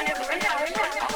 Yeah, 0.00 0.14
yeah, 0.30 0.94
yeah. 0.94 1.07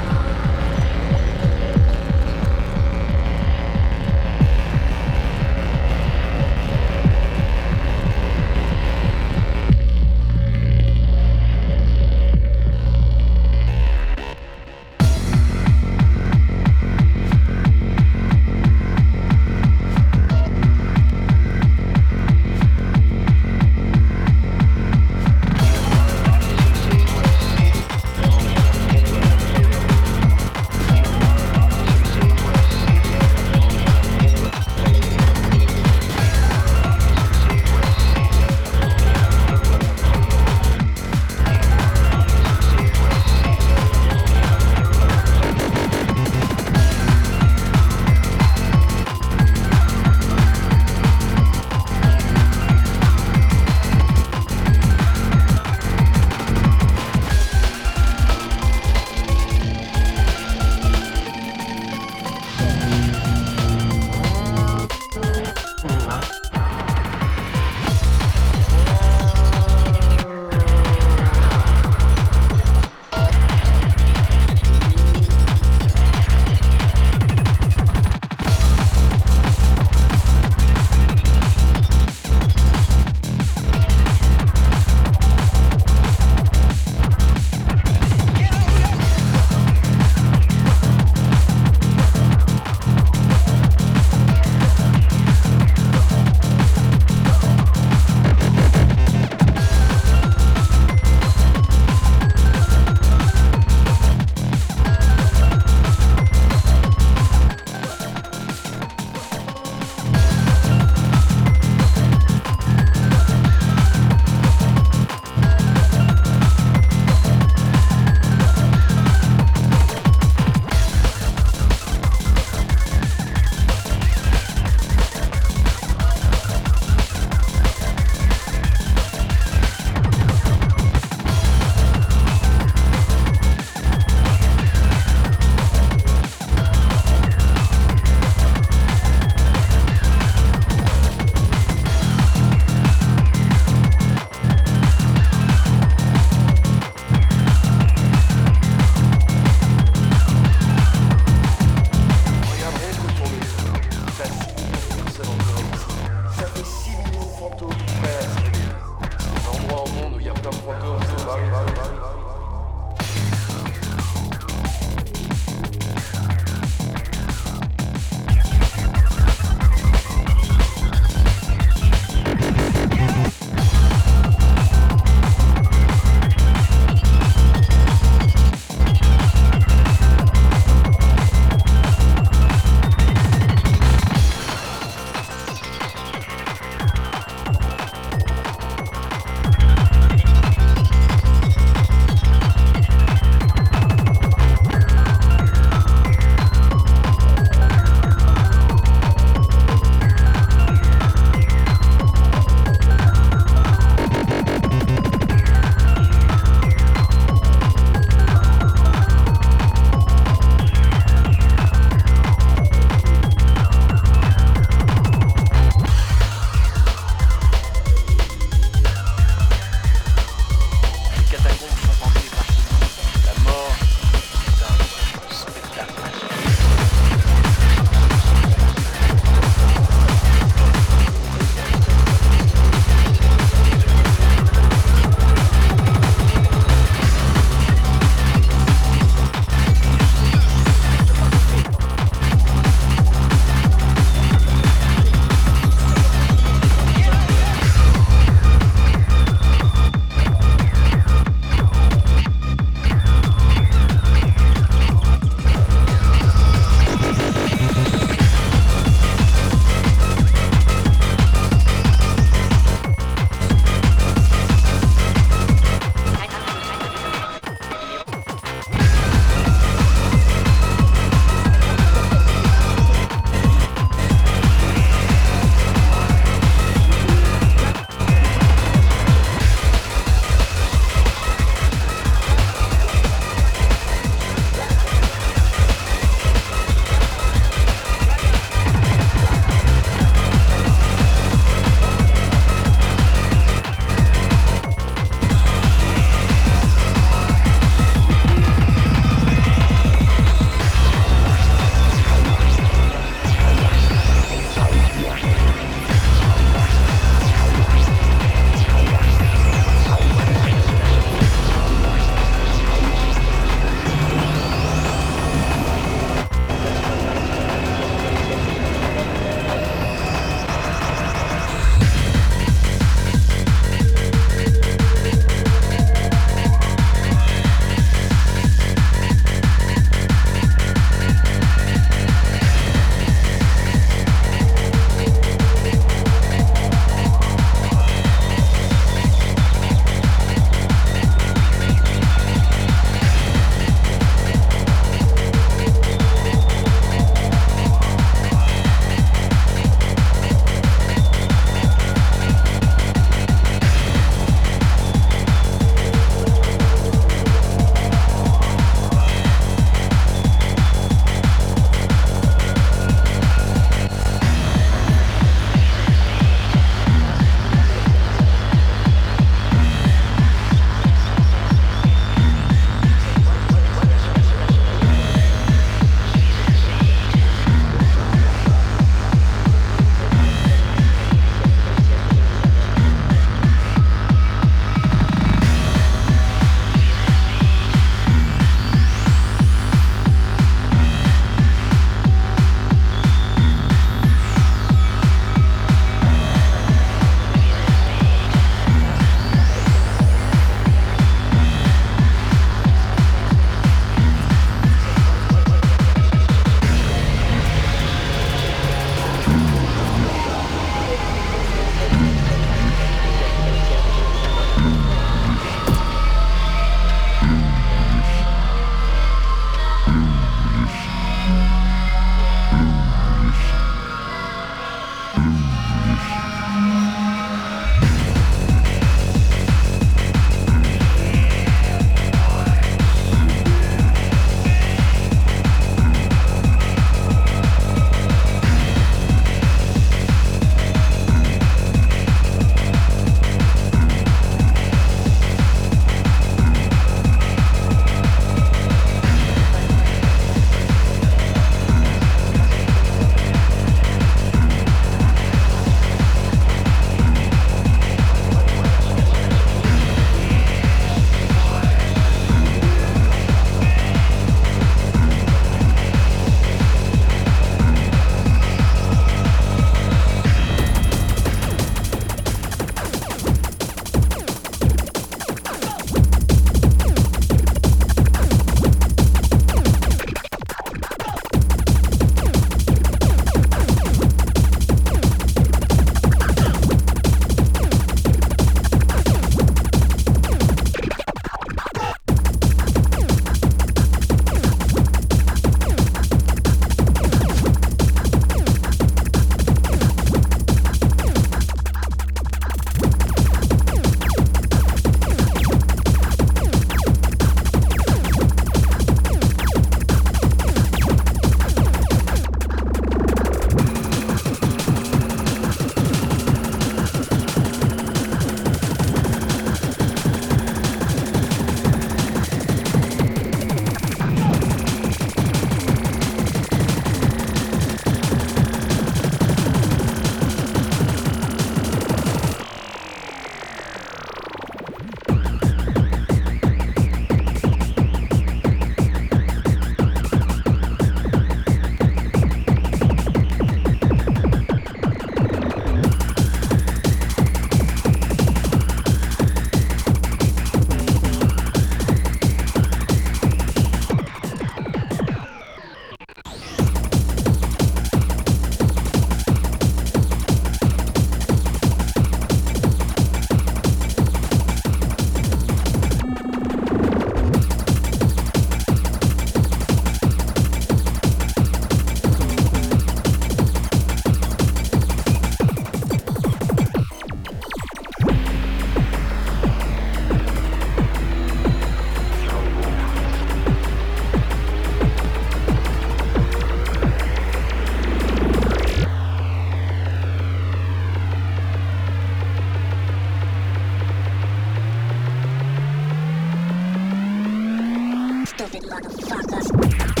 Stupid 598.61 598.83
motherfucker. 598.83 600.00